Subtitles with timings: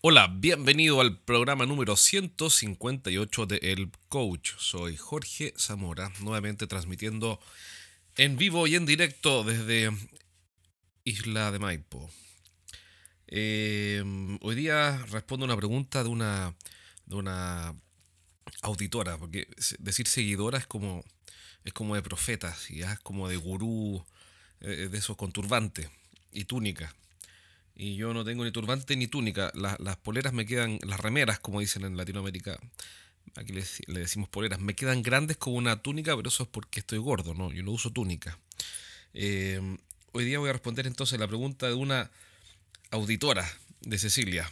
[0.00, 4.52] Hola, bienvenido al programa número 158 de El Coach.
[4.56, 7.40] Soy Jorge Zamora, nuevamente transmitiendo
[8.14, 9.90] en vivo y en directo desde
[11.02, 12.08] Isla de Maipo.
[13.26, 14.04] Eh,
[14.40, 16.54] hoy día respondo una pregunta de una,
[17.06, 17.74] de una
[18.62, 19.48] auditora, porque
[19.80, 21.02] decir seguidora es como,
[21.64, 24.06] es como de profetas, y es como de gurú,
[24.60, 25.90] eh, de esos con turbante
[26.30, 26.94] y túnica.
[27.80, 29.52] Y yo no tengo ni turbante ni túnica.
[29.54, 32.58] las poleras me quedan, las remeras, como dicen en Latinoamérica,
[33.36, 33.62] aquí le,
[34.00, 37.52] decimos poleras, me quedan grandes como una túnica, pero eso es porque estoy gordo, ¿no?
[37.52, 38.36] Yo no uso túnica.
[39.14, 39.60] Eh,
[40.10, 42.10] hoy día voy a responder entonces la pregunta de una
[42.90, 43.48] auditora
[43.82, 44.50] de Cecilia.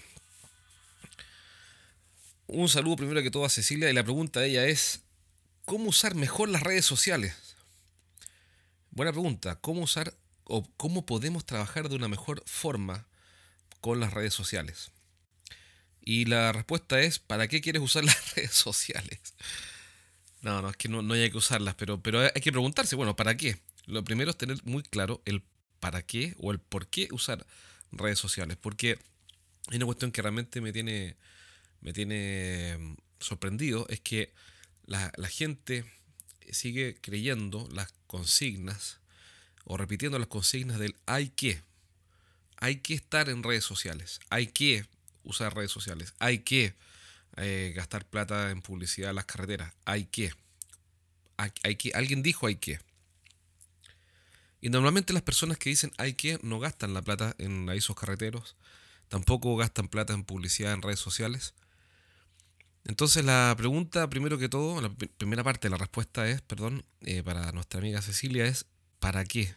[2.46, 5.00] Un saludo primero que todo a Cecilia y la pregunta de ella es,
[5.64, 7.56] ¿cómo usar mejor las redes sociales?
[8.92, 13.04] Buena pregunta, ¿cómo usar o cómo podemos trabajar de una mejor forma
[13.80, 14.90] con las redes sociales?
[16.02, 19.20] Y la respuesta es, ¿para qué quieres usar las redes sociales?
[20.42, 23.16] No, no, es que no, no hay que usarlas, pero, pero hay que preguntarse, bueno,
[23.16, 23.58] ¿para qué?
[23.86, 25.42] Lo primero es tener muy claro el
[25.80, 27.46] para qué o el por qué usar
[27.92, 28.98] redes sociales, porque
[29.68, 31.16] hay una cuestión que realmente me tiene,
[31.80, 34.32] me tiene mm, sorprendido, es que
[34.86, 35.84] la, la gente
[36.50, 39.00] sigue creyendo las consignas
[39.64, 41.60] o repitiendo las consignas del hay que,
[42.58, 44.86] hay que estar en redes sociales, hay que
[45.24, 46.74] usar redes sociales, hay que
[47.36, 50.32] eh, gastar plata en publicidad en las carreteras, hay que,
[51.36, 52.80] hay, que, alguien dijo hay que.
[54.60, 58.56] Y normalmente las personas que dicen hay que no gastan la plata en avisos carreteros,
[59.08, 61.54] tampoco gastan plata en publicidad en redes sociales.
[62.84, 67.22] Entonces la pregunta, primero que todo, la primera parte de la respuesta es, perdón, eh,
[67.22, 68.66] para nuestra amiga Cecilia es,
[69.00, 69.54] ¿para qué?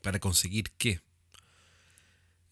[0.00, 1.00] ¿Para conseguir qué?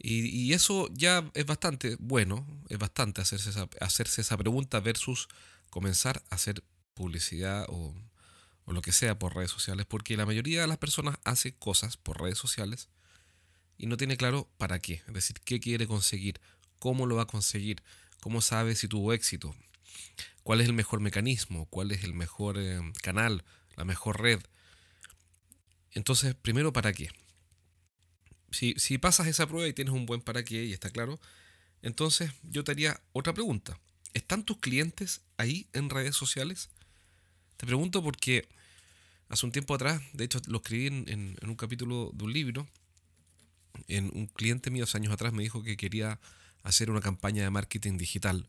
[0.00, 5.28] Y, eso ya es bastante bueno, es bastante hacerse esa, hacerse esa pregunta versus
[5.70, 6.62] comenzar a hacer
[6.94, 7.94] publicidad o,
[8.64, 11.96] o lo que sea por redes sociales, porque la mayoría de las personas hace cosas
[11.96, 12.88] por redes sociales
[13.76, 16.40] y no tiene claro para qué, es decir, qué quiere conseguir,
[16.78, 17.82] cómo lo va a conseguir,
[18.20, 19.54] cómo sabe si tuvo éxito,
[20.42, 23.44] cuál es el mejor mecanismo, cuál es el mejor eh, canal,
[23.76, 24.40] la mejor red.
[25.92, 27.10] Entonces, primero, ¿para qué?
[28.50, 31.20] Si, pasas esa prueba y tienes un buen para qué y está claro,
[31.82, 33.78] entonces yo te haría otra pregunta.
[34.14, 36.70] ¿Están tus clientes ahí en redes sociales?
[37.56, 38.48] Te pregunto porque
[39.28, 42.66] hace un tiempo atrás, de hecho lo escribí en, un capítulo de un libro,
[43.86, 46.18] en un cliente mío hace años atrás me dijo que quería
[46.62, 48.48] hacer una campaña de marketing digital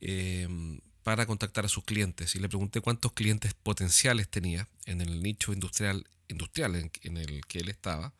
[0.00, 5.22] em, para contactar a sus clientes y le pregunté cuántos clientes potenciales tenía en el
[5.22, 8.12] nicho industrial, industrial en el que él estaba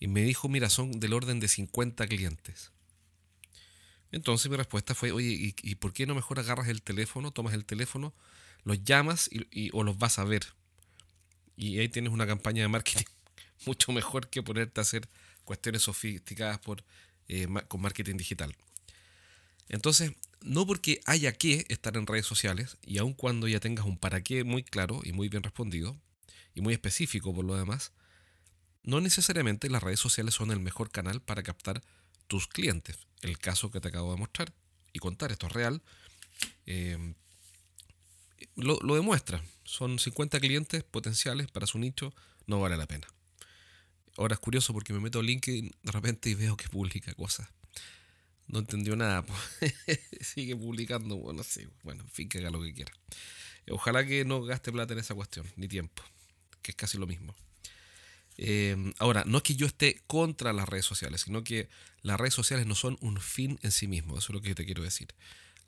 [0.00, 2.72] y me dijo, mira, son del orden de 50 clientes.
[4.10, 7.64] Entonces mi respuesta fue, oye, ¿y, por qué no mejor agarras el teléfono, tomas el
[7.64, 8.14] teléfono,
[8.64, 10.46] los llamas y, o los vas a ver?
[11.54, 13.04] Y ahí tienes una campaña de marketing
[13.66, 15.06] mucho mejor que ponerte a hacer
[15.44, 16.82] cuestiones sofisticadas por,
[17.28, 18.56] eh, con marketing digital.
[19.68, 23.98] Entonces, no porque haya que estar en redes sociales, y aun cuando ya tengas un
[23.98, 25.96] para qué muy claro y muy bien respondido,
[26.54, 27.92] y muy específico por lo demás,
[28.82, 31.82] no necesariamente las redes sociales son el mejor canal para captar
[32.26, 33.06] tus clientes.
[33.22, 34.52] El caso que te acabo de mostrar
[34.92, 35.82] y contar, esto es real,
[36.66, 37.14] em,
[38.56, 39.42] lo, demuestra.
[39.64, 42.14] Son 50 clientes potenciales para su nicho,
[42.46, 43.06] no vale la pena.
[44.16, 47.48] Ahora es curioso porque me meto a LinkedIn de repente y veo que publica cosas.
[48.46, 49.24] No entendió nada.
[50.20, 51.16] Sigue publicando.
[51.16, 51.68] Bueno, sí.
[51.84, 52.92] Bueno, en fin, que haga lo que quiera.
[53.70, 56.02] Ojalá que no gaste plata en esa cuestión, ni tiempo,
[56.60, 57.34] que es casi lo mismo.
[58.36, 61.68] Em, ahora, no es que yo esté contra las redes sociales, sino que
[62.02, 64.64] las redes sociales no son un fin en sí mismo, eso es lo que te
[64.64, 65.08] quiero decir.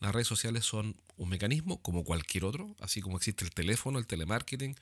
[0.00, 4.06] Las redes sociales son un mecanismo como cualquier otro, así como existe el teléfono, el
[4.06, 4.74] telemarketing,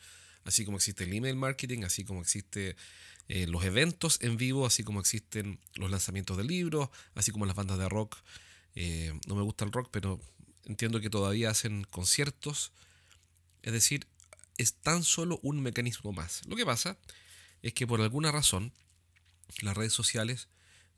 [0.44, 2.76] así como existe el email marketing, así como existe
[3.28, 7.54] eh, los eventos en vivo, así como existen los lanzamientos de libros, así como las
[7.54, 8.16] bandas de rock.
[8.74, 10.20] Eh, no me gusta el rock, pero
[10.64, 12.72] entiendo que todavía hacen conciertos.
[13.62, 14.06] Es decir,
[14.56, 16.46] es tan solo un mecanismo más.
[16.46, 16.96] Lo que pasa
[17.62, 18.72] es que por alguna razón
[19.62, 20.48] las redes sociales,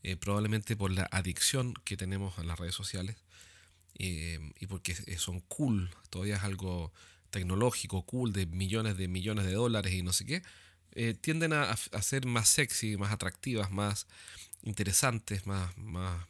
[0.03, 3.17] eh, probablemente por la adicción que tenemos a las redes sociales,
[3.99, 6.93] eh, y porque son cool, todavía es algo
[7.31, 10.43] tecnológico, cool, de millones de millones de dólares y no sé qué,
[10.95, 14.07] eh, tienden a, ser más sexy, más atractivas, más
[14.63, 16.27] interesantes, más, más,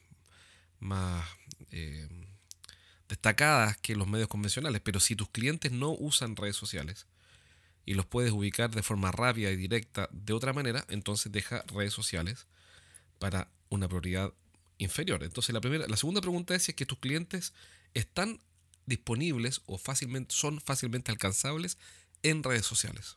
[0.79, 1.25] más
[3.09, 4.81] destacadas que los medios convencionales.
[4.81, 7.07] Pero si tus clientes no usan redes sociales,
[7.85, 11.93] y los puedes ubicar de forma rápida y directa de otra manera, entonces deja redes
[11.93, 12.47] sociales
[13.19, 14.33] para una prioridad
[14.79, 15.23] inferior.
[15.23, 17.53] Entonces la, primera, la segunda pregunta es si es que tus clientes
[17.95, 18.41] están
[18.87, 21.79] disponibles o fácilmente, son fácilmente alcanzables
[22.23, 23.17] en redes sociales.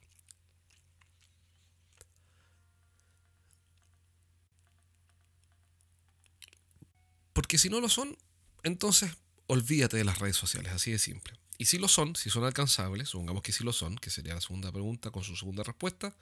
[7.33, 8.17] Porque si no lo son,
[8.63, 9.11] entonces
[9.47, 11.33] olvídate de las redes sociales, así de simple.
[11.57, 14.41] Y si lo son, si son alcanzables, supongamos que sí lo son, que sería la
[14.41, 16.13] segunda pregunta con su segunda respuesta,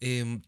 [0.00, 0.42] em,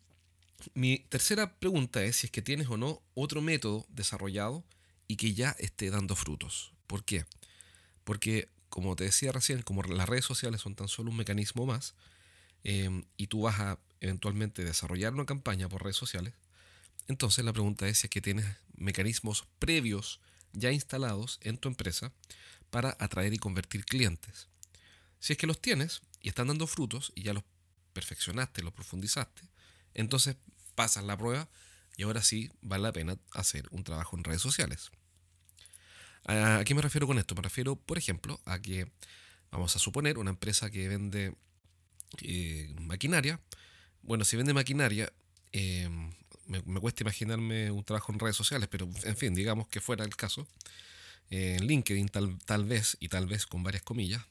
[0.74, 4.64] mi tercera pregunta es si es que tienes o no otro método desarrollado
[5.06, 6.72] y que ya esté dando frutos.
[6.86, 7.24] ¿Por qué?
[8.04, 11.94] Porque, como te decía recién, como las redes sociales son tan solo un mecanismo más,
[12.64, 16.34] em, y tú vas a eventualmente desarrollar una campaña por redes sociales,
[17.06, 18.46] entonces la pregunta es si es que tienes
[18.76, 20.20] mecanismos previos
[20.52, 22.12] ya instalados en tu empresa
[22.70, 24.48] para atraer y convertir clientes.
[25.20, 27.44] Si es que los tienes y están dando frutos y ya los
[27.92, 29.42] perfeccionaste, los profundizaste,
[29.94, 30.36] entonces
[30.74, 31.48] pasas la prueba
[31.96, 34.90] y ahora sí vale la pena hacer un trabajo en redes sociales.
[36.24, 37.34] ¿A qué me refiero con esto?
[37.34, 38.90] Me refiero, por ejemplo, a que
[39.50, 41.34] vamos a suponer una empresa que vende
[42.22, 43.40] eh, maquinaria.
[44.02, 45.12] Bueno, si vende maquinaria,
[45.52, 45.88] eh,
[46.46, 50.16] me, cuesta imaginarme un trabajo en redes sociales, pero en fin, digamos que fuera el
[50.16, 50.46] caso.
[51.30, 54.22] En LinkedIn tal, tal, vez, y tal vez con varias comillas,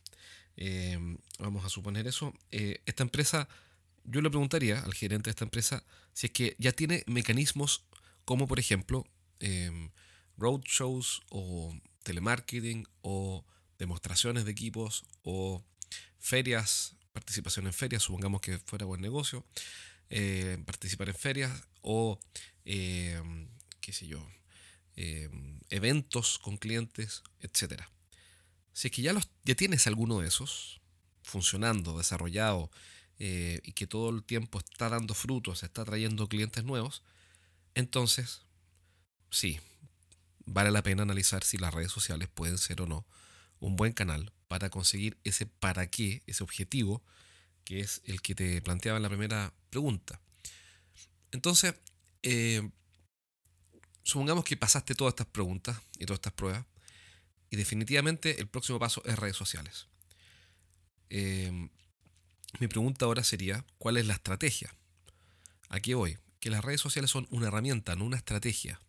[0.57, 0.97] eh,
[1.37, 3.47] vamos a suponer eso, eh, esta empresa,
[4.03, 5.83] yo le preguntaría al gerente de esta empresa
[6.13, 7.83] si es que ya tiene mecanismos
[8.25, 9.05] como por ejemplo
[9.39, 9.89] eh,
[10.37, 13.45] roadshows o telemarketing o
[13.77, 15.63] demostraciones de equipos o
[16.19, 19.45] ferias, participación en ferias, supongamos que fuera buen negocio,
[20.65, 21.51] participar en ferias
[21.81, 22.19] o,
[22.63, 24.25] qué sé yo,
[24.97, 25.29] eh,
[25.69, 27.83] eventos con clientes, etc.
[28.73, 30.81] Si es que ya, los, ya tienes alguno de esos
[31.23, 32.69] funcionando, desarrollado,
[33.19, 37.01] y que todo el tiempo está dando frutos, está trayendo clientes nuevos,
[37.73, 38.41] entonces,
[39.31, 39.59] sí,
[40.45, 43.05] vale la pena analizar si las redes sociales pueden ser o no
[43.59, 47.03] un buen canal para conseguir ese para qué, ese objetivo
[47.65, 50.21] que es el que te planteaba en la primera pregunta.
[51.31, 51.75] Entonces,
[52.23, 52.67] eh,
[54.07, 56.65] supongamos que pasaste todas estas preguntas y todas estas pruebas,
[57.49, 59.87] y definitivamente el próximo paso es redes sociales.
[61.09, 61.69] Eh,
[62.59, 64.73] mi pregunta ahora sería, ¿cuál es la estrategia?
[65.67, 68.79] Aquí voy, que las redes sociales son una herramienta, no una estrategia.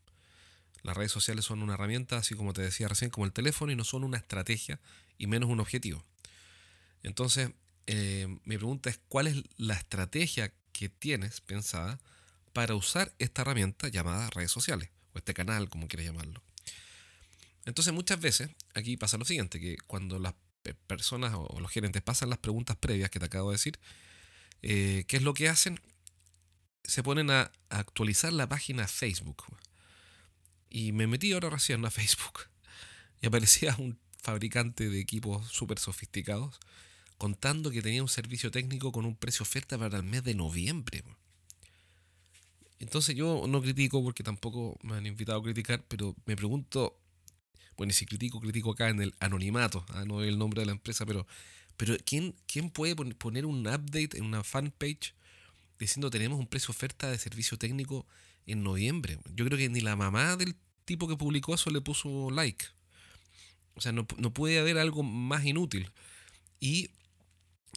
[0.82, 3.76] Las redes sociales son una herramienta, así como te decía recién, como el teléfono, y
[3.76, 4.78] no son una estrategia
[5.18, 6.04] y menos un objetivo.
[7.02, 7.50] Entonces,
[7.88, 11.98] eh, mi pregunta es, ¿cuál es la estrategia que tienes pensada
[12.52, 14.90] para usar esta herramienta llamada redes sociales?
[15.18, 16.42] Este canal, como quieras llamarlo.
[17.64, 20.34] Entonces muchas veces aquí pasa lo siguiente, que cuando las
[20.86, 23.78] personas o los gerentes pasan las preguntas previas que te acabo de decir,
[24.62, 25.80] eh, ¿qué es lo que hacen?
[26.84, 29.44] Se ponen a, actualizar la página Facebook.
[30.70, 32.40] Y me metí ahora recién a Facebook
[33.20, 36.58] y aparecía un fabricante de equipos súper sofisticados
[37.16, 41.02] contando que tenía un servicio técnico con un precio oferta para el mes de noviembre.
[42.80, 46.96] Entonces yo no critico porque tampoco me han invitado a criticar, pero me pregunto,
[47.76, 50.04] bueno, si critico, critico acá en el anonimato, ¿ah?
[50.04, 51.26] no el nombre de la empresa, pero,
[51.76, 55.14] pero ¿quién, ¿quién puede poner un update en una fanpage
[55.78, 58.06] diciendo tenemos un precio oferta de servicio técnico
[58.47, 59.18] en noviembre?
[59.35, 60.54] Yo creo que ni la mamá del
[60.85, 62.64] tipo que publicó eso le puso like.
[63.75, 65.90] O sea, no, no puede haber algo más inútil.
[66.58, 66.90] Y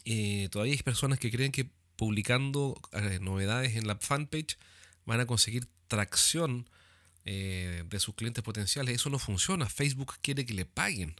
[0.04, 4.58] eh, todavía hay personas que creen que publicando eh, novedades en la fanpage
[5.06, 6.68] van a conseguir tracción
[7.24, 8.94] eh, de sus clientes potenciales.
[8.94, 9.68] Eso no funciona.
[9.68, 11.14] Facebook quiere que le paguen.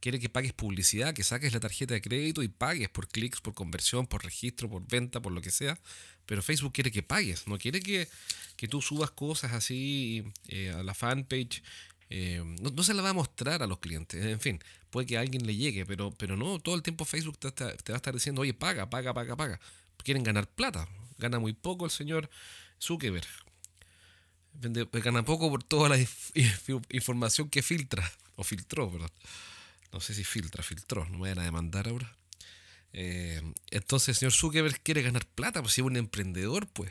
[0.00, 3.52] Quiere que pagues publicidad, que saques la tarjeta de crédito y pagues por clics, por
[3.52, 5.78] conversión, por registro, por venta, por lo que sea.
[6.24, 8.08] Pero Facebook quiere que pagues, no quiere que,
[8.56, 10.24] que tú subas cosas así
[10.74, 11.62] a la fanpage
[12.10, 14.22] eh, no, se la va a mostrar a los clientes.
[14.24, 17.64] En fin, puede que alguien le llegue, pero, pero no, todo el tiempo Facebook te,
[17.64, 19.60] va a estar diciendo, oye, paga, paga, paga, paga.
[19.98, 20.88] Quieren ganar plata.
[21.18, 22.28] Gana muy poco el señor
[22.80, 23.28] Zuckerberg.
[24.54, 25.98] Gana poco por toda la
[26.90, 29.10] información que filtra, o filtró, perdón.
[29.92, 32.14] No sé si filtra, filtró, no me vayan a demandar ahora.
[32.92, 36.90] Eh, entonces el señor Zuckerberg quiere ganar plata, pues si es un emprendedor, pues.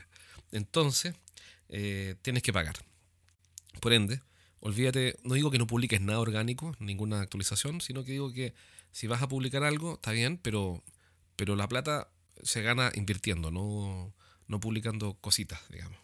[0.52, 1.16] Entonces,
[1.70, 2.78] eh, tienes que pagar.
[3.82, 4.22] Por ende,
[4.60, 8.54] olvídate, no digo que no publiques nada orgánico, ninguna actualización, sino que digo que
[8.92, 10.84] si vas a publicar algo, está bien, pero,
[11.36, 12.10] pero la plata
[12.44, 14.14] se gana invirtiendo, no,
[14.50, 15.98] no publicando cositas, digamos.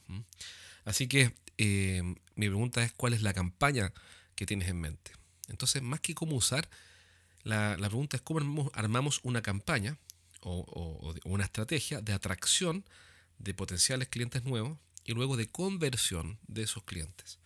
[0.86, 2.02] Así que eh,
[2.36, 3.92] mi pregunta es cuál es la campaña
[4.36, 5.12] que tienes en mente.
[5.50, 6.70] Entonces, más que cómo usar,
[7.44, 9.98] la, pregunta es cómo armamos, una campaña
[10.42, 12.86] o, o, una estrategia de atracción
[13.40, 17.40] de potenciales clientes nuevos y luego de conversión de esos clientes.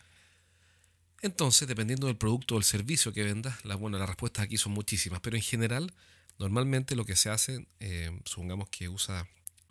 [1.22, 4.72] Entonces, dependiendo del producto o el servicio que vendas, la, bueno, las respuestas aquí son
[4.72, 5.92] muchísimas, pero en general,
[6.38, 9.28] normalmente lo que se hace, eh, supongamos que usa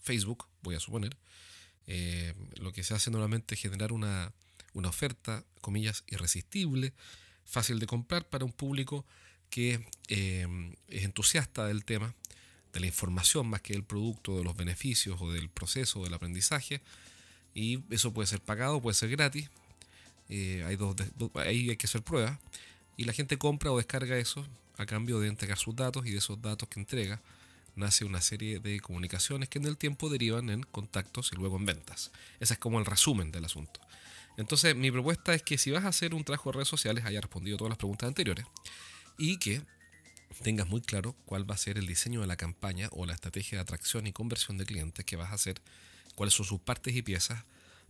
[0.09, 1.15] Facebook, voy a suponer,
[1.85, 4.33] eh, lo que se hace normalmente es generar una,
[4.73, 6.93] una oferta, comillas, irresistible,
[7.45, 9.05] fácil de comprar para un público
[9.51, 10.47] que eh,
[10.87, 12.15] es entusiasta del tema,
[12.73, 16.81] de la información más que del producto, de los beneficios o del proceso del aprendizaje.
[17.53, 19.47] Y eso puede ser pagado, puede ser gratis.
[20.27, 20.77] Eh, hay
[21.35, 22.39] hay que hacer pruebas.
[22.97, 24.43] Y la gente compra o descarga eso
[24.77, 27.21] a cambio de entregar sus datos y de esos datos que entrega
[27.79, 31.65] nace una serie de comunicaciones que en el tiempo derivan en contactos y luego en
[31.65, 32.11] ventas.
[32.39, 33.79] Ese es como el resumen del asunto.
[34.37, 37.21] Entonces mi propuesta es que si vas a hacer un trabajo de redes sociales haya
[37.21, 38.45] respondido todas las preguntas anteriores
[39.17, 39.61] y que
[40.43, 43.57] tengas muy claro cuál va a ser el diseño de la campaña o la estrategia
[43.57, 45.59] de atracción y conversión de clientes que vas a hacer,
[46.15, 47.43] cuáles son sus partes y piezas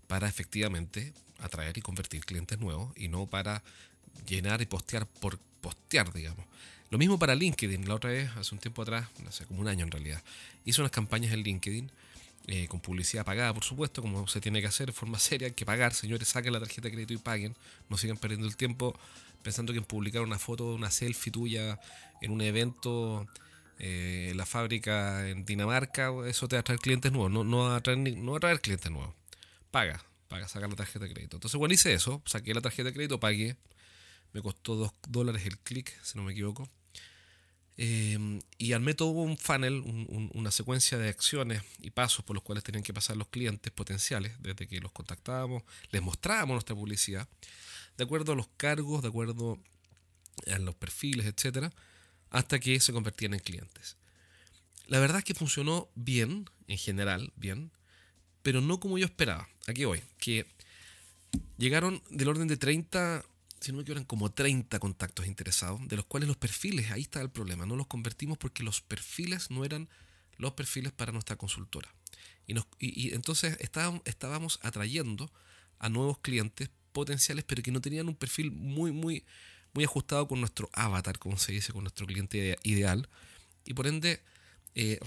[0.08, 3.64] para efectivamente atraer y convertir clientes nuevos y no para
[4.28, 6.46] llenar y postear por postear, digamos.
[6.90, 7.88] Lo mismo para LinkedIn.
[7.88, 10.24] La otra vez, hace un tiempo atrás, hace como un año en realidad,
[10.66, 11.92] hice unas campañas en LinkedIn
[12.48, 15.48] eh, con publicidad pagada, por supuesto, como se tiene que hacer de forma seria.
[15.48, 17.56] Hay que pagar, señores, saquen la tarjeta de crédito y paguen.
[17.90, 18.98] No sigan perdiendo el tiempo
[19.44, 21.80] pensando que en publicar una foto, una selfie tuya
[22.22, 23.28] en un evento
[23.80, 27.70] eh, en la fábrica en Dinamarca, eso te va a traer clientes nuevos, no, no,
[27.70, 29.14] va a traer, no va clientes nuevos.
[29.72, 31.38] Paga, paga, sacar la tarjeta de crédito.
[31.38, 33.56] Entonces, bueno, hice eso, saqué la tarjeta de crédito, pagué.
[34.34, 36.68] Me costó 2 dólares el clic, si no me equivoco.
[37.82, 39.82] Eh, y armé todo un funnel,
[40.34, 44.34] una secuencia de acciones y pasos por los cuales tenían que pasar los clientes potenciales,
[44.42, 47.30] desde que los contactábamos, les mostrábamos nuestra publicidad,
[47.98, 49.60] de acuerdo a los cargos, de acuerdo
[50.54, 51.72] a los perfiles, etcétera,
[52.32, 53.96] hasta que se convertían en clientes.
[54.88, 57.72] La verdad es que funcionó bien, en general, bien,
[58.42, 59.48] pero no como yo esperaba.
[59.68, 60.46] Aquí voy, que
[61.58, 63.24] llegaron del orden de 30
[63.60, 67.02] si no me equivoco, eran como 30 contactos interesados, de los cuales los perfiles, ahí
[67.02, 69.90] está el problema, no los convertimos porque los perfiles no eran
[70.38, 71.94] los perfiles para nuestra consultora.
[72.80, 75.32] Y, entonces estábamos, estábamos atrayendo
[75.78, 79.24] a nuevos clientes potenciales, pero que no tenían un perfil muy, muy,
[79.74, 83.08] muy ajustado con nuestro avatar, como se dice, con nuestro cliente ideal.
[83.66, 84.22] Y por ende
[84.74, 85.00] eh,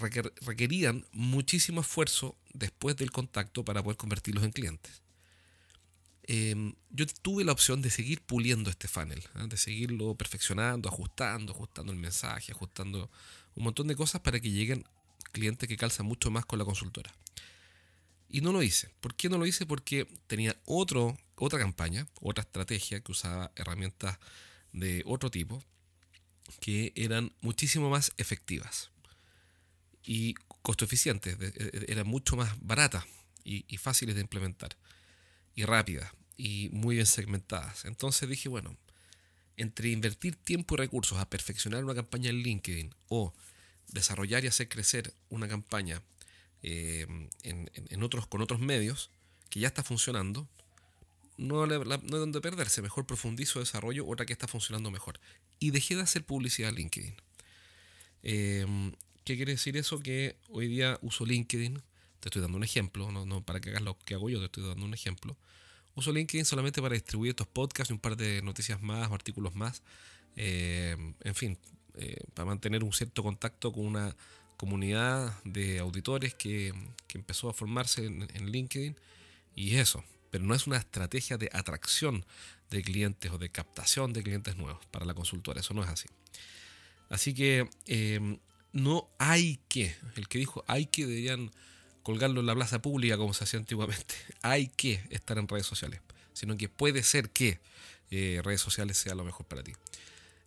[0.43, 5.03] requerían muchísimo esfuerzo después del contacto para poder convertirlos en clientes.
[6.35, 9.47] Em, yo tuve la opción de seguir puliendo este funnel, ¿ah?
[9.47, 13.11] de seguirlo perfeccionando, ajustando, ajustando el mensaje, ajustando
[13.55, 14.87] un montón de cosas para que lleguen
[15.33, 17.15] clientes que calzan mucho más con la consultora.
[18.31, 18.89] Y no lo hice.
[19.01, 19.67] ¿Por qué no lo hice?
[19.67, 24.19] Porque tenía otro, otra campaña, otra estrategia que usaba herramientas
[24.73, 25.63] de otro tipo
[26.61, 28.91] que eran muchísimo más efectivas
[30.03, 33.05] y costo eficientes, e, e, eran mucho más baratas
[33.45, 34.79] y fáciles de implementar
[35.55, 37.85] y rápidas y muy bien segmentadas.
[37.85, 38.77] Entonces dije, bueno,
[39.57, 43.33] entre invertir tiempo y recursos a perfeccionar una campaña en LinkedIn o
[43.89, 46.03] desarrollar y hacer crecer una campaña
[46.63, 47.07] eh,
[47.43, 49.11] en, otros, con otros medios
[49.51, 50.49] que ya está funcionando,
[51.37, 52.83] no, no hay donde perderse.
[52.83, 55.21] Mejor profundizo, desarrollo otra que está funcionando mejor.
[55.59, 57.15] Y dejé de hacer publicidad en LinkedIn.
[58.23, 58.93] Eh,
[59.25, 60.01] ¿Qué quiere decir eso?
[60.01, 61.83] Que hoy día uso LinkedIn
[62.23, 64.65] te estoy dando un ejemplo, no, para que hagas lo que hago yo, te estoy
[64.65, 65.37] dando un ejemplo.
[65.95, 69.55] Uso LinkedIn solamente para distribuir estos podcasts y un par de noticias más o artículos
[69.55, 69.83] más.
[70.37, 71.59] Eh, en fin,
[71.95, 74.17] eh, para mantener un cierto contacto con una
[74.57, 76.73] comunidad de auditores que,
[77.15, 78.97] empezó a formarse en, en, LinkedIn.
[79.55, 82.25] Y eso, pero no es una estrategia de atracción
[82.71, 86.09] de clientes o de captación de clientes nuevos para la consultora, eso no es así.
[87.11, 88.39] Así que eh,
[88.73, 91.51] no hay que, el que dijo hay que deberían
[92.03, 94.15] colgarlo en la plaza pública como se hacía antiguamente.
[94.43, 96.01] Hay que estar en redes sociales,
[96.33, 97.61] sino que puede ser que
[98.11, 99.73] eh, redes sociales sea lo mejor para ti.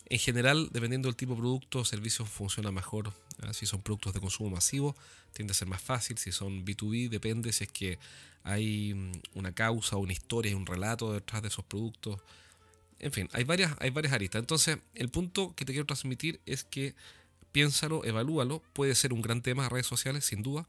[0.08, 3.12] En general, dependiendo del tipo de producto o servicio, funciona mejor.
[3.42, 3.54] ¿ah?
[3.54, 4.96] Si son productos de consumo masivo,
[5.34, 6.18] tiende a ser más fácil.
[6.20, 7.98] Si son B2B, depende si es que
[8.44, 12.22] hay mm, una causa, una historia, un relato detrás de esos productos.
[13.00, 14.40] En fin, hay varias, hay varias aristas.
[14.40, 16.94] Entonces, el punto que te quiero transmitir es que
[17.52, 18.62] piénsalo, evalúalo.
[18.74, 20.68] Puede ser un gran tema de redes sociales, sin duda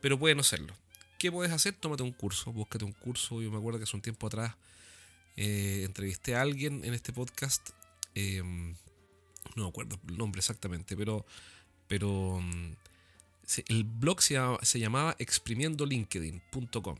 [0.00, 0.74] pero puede no serlo.
[1.18, 1.74] ¿Qué puedes hacer?
[1.74, 3.42] Tómate un curso, búscate un curso.
[3.42, 4.54] Yo me acuerdo que hace un tiempo atrás
[5.36, 7.70] eh, entrevisté a alguien en este podcast.
[8.14, 8.74] Em,
[9.54, 11.26] no me acuerdo el nombre exactamente, pero,
[11.88, 12.72] pero mm,
[13.68, 16.96] el blog se, llamaba exprimiendolinkedin.com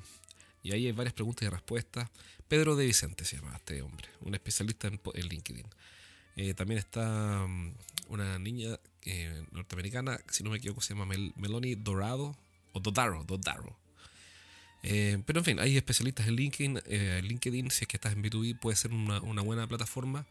[0.62, 2.10] y ahí hay varias preguntas y respuestas.
[2.48, 5.66] Pedro de Vicente se llama este hombre, un especialista en, LinkedIn.
[6.36, 7.74] Eh, también está mm,
[8.08, 12.36] una niña eh, norteamericana, si no me equivoco, se llama Meloni Dorado,
[12.72, 13.76] o Dodaro, Dodaro.
[14.82, 16.80] Eh, pero en fin, hay especialistas en LinkedIn.
[16.86, 20.26] Eh, LinkedIn, si es que estás en B2B, puede ser una, buena plataforma.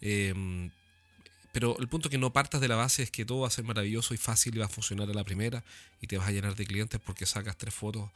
[0.00, 0.70] Eh,
[1.52, 3.64] pero el punto que no partas de la base es que todo va a ser
[3.64, 5.62] maravilloso y fácil y va a funcionar a la primera
[6.00, 8.10] y te vas a llenar de clientes porque sacas tres fotos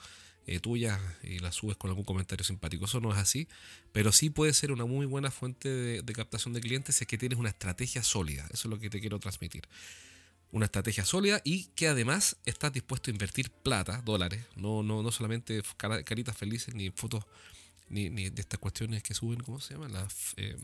[0.62, 2.84] tuyas y las subes con algún comentario simpático.
[2.84, 3.48] Eso no es así,
[3.92, 7.18] pero sí puede ser una muy buena fuente de captación de clientes si es que
[7.18, 8.44] tienes una estrategia sólida.
[8.52, 9.64] Eso es lo que te quiero transmitir
[10.56, 15.12] una estrategia sólida y que además estás dispuesto a invertir plata, dólares, no, no, no
[15.12, 17.24] solamente caritas felices ni fotos
[17.90, 19.88] ni, de estas cuestiones que suben, ¿cómo se llama?
[19.88, 20.56] Las eh,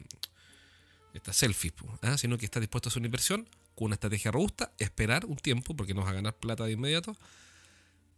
[1.12, 2.16] estas selfies, ¿ah?
[2.16, 5.76] sino que estás dispuesto a hacer una inversión con una estrategia robusta, esperar un tiempo
[5.76, 7.14] porque no vas a ganar plata de inmediato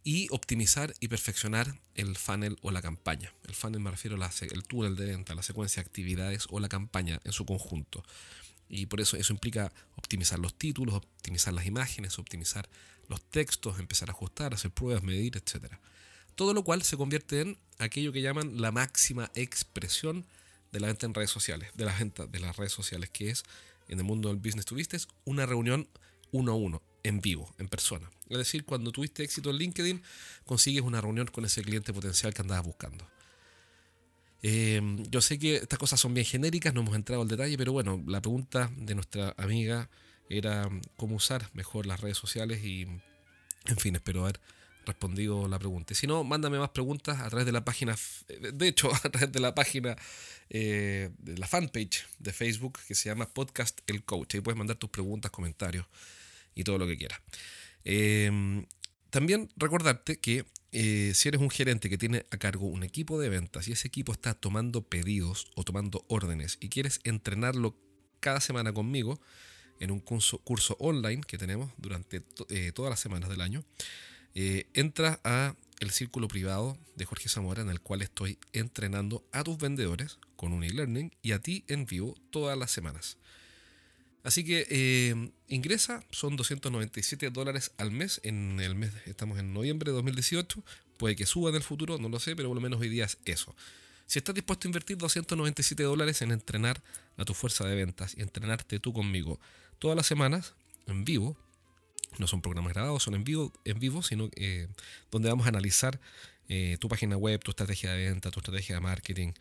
[0.05, 3.33] y optimizar y perfeccionar el funnel o la campaña.
[3.47, 7.19] El funnel me refiero al túnel de venta, la secuencia de actividades o la campaña
[7.25, 8.01] en su conjunto.
[8.67, 12.67] Y por eso eso implica optimizar los títulos, optimizar las imágenes, optimizar
[13.07, 15.75] los textos, empezar a ajustar, hacer pruebas, medir, etc.
[16.35, 20.25] Todo lo cual se convierte en aquello que llaman la máxima expresión
[20.71, 23.43] de la venta en redes sociales, de la venta de las redes sociales, que es
[23.87, 25.87] en el mundo del business to business una reunión
[26.31, 28.09] uno a uno, en vivo, en persona.
[28.29, 30.03] Es decir, cuando tuviste éxito en LinkedIn,
[30.45, 33.07] consigues una reunión con ese cliente potencial que andabas buscando.
[34.47, 37.71] Em, yo sé que estas cosas son bien genéricas, no hemos entrado al detalle, pero
[37.71, 39.89] bueno, la pregunta de nuestra amiga
[40.29, 44.39] era cómo usar mejor las redes sociales y, en fin, espero haber
[44.85, 45.95] respondido la pregunta.
[45.95, 47.95] si no, mándame más preguntas a través de la página,
[48.27, 49.95] de hecho, a través de la página
[50.51, 54.35] eh, de la fanpage de Facebook que se llama Podcast El Coach.
[54.35, 55.87] Ahí puedes mandar tus preguntas, comentarios
[56.53, 57.19] y todo lo que quieras.
[57.83, 58.63] Em,
[59.15, 60.43] también recordarte que
[60.73, 63.87] eh, si eres un gerente que tiene a cargo un equipo de ventas y ese
[63.87, 67.77] equipo está tomando pedidos o tomando órdenes y quieres entrenarlo
[68.19, 69.21] cada semana conmigo
[69.79, 70.41] en un curso,
[70.79, 73.63] online que tenemos durante eh, todas las semanas del año,
[74.33, 79.45] eh, entra a el círculo privado de Jorge Zamora en el cual estoy entrenando a
[79.45, 83.17] tus vendedores con un e-learning y a ti en vivo todas las semanas.
[84.25, 88.19] Así que eh, ingresa, son 297 dólares al mes.
[88.23, 90.63] En el mes, estamos en noviembre de 2018.
[90.97, 93.05] Puede que suba en el futuro, no lo sé, pero por lo menos hoy día
[93.05, 93.55] es eso.
[94.07, 96.81] Si estás dispuesto a invertir 297 dólares en entrenar
[97.17, 99.39] a tu fuerza de ventas y entrenarte tú conmigo
[99.77, 100.55] todas las semanas
[100.87, 101.37] en vivo,
[102.17, 104.67] no son programas grabados, son en vivo, en vivo sino eh,
[105.11, 105.99] donde vamos a analizar
[106.49, 109.33] eh, tu página web, tu estrategia de venta, tu estrategia de marketing,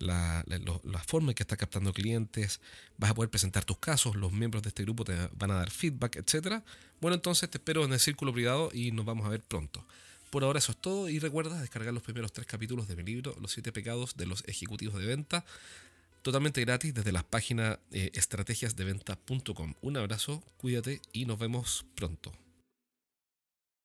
[0.00, 0.44] la,
[1.06, 2.60] forma en que estás captando clientes,
[2.98, 5.70] vas a poder presentar tus casos, los miembros de este grupo te van a dar
[5.70, 6.62] feedback, etc.
[7.00, 9.84] Bueno, entonces te espero en el círculo privado y nos vamos a ver pronto.
[10.30, 13.36] Por ahora eso es todo y recuerda descargar los primeros tres capítulos de mi libro,
[13.40, 15.44] Los siete pecados de los ejecutivos de venta,
[16.22, 19.74] totalmente gratis desde las páginas eh, estrategiasdeventa.com.
[19.82, 22.32] Un abrazo, cuídate y nos vemos pronto.